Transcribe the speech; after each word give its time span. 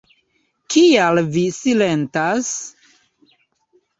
Kial 0.75 1.21
vi 1.35 1.43
silentas? 1.59 2.49